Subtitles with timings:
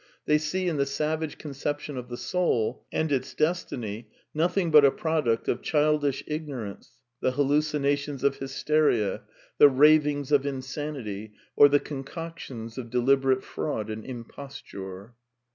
[0.25, 4.89] They see in the savage conception of the soul and its destiny nothing but a
[4.89, 9.21] product of childish ignorance, the hallucinations of hysteria,
[9.59, 15.13] the ravings of insanity, or the concoctions of deliberate fraud and imposture."